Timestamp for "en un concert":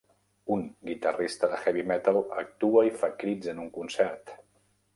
3.55-4.35